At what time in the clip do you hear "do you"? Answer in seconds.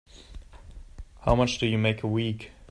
1.59-1.77